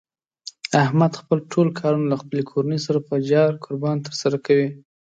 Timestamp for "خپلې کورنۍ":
2.21-2.79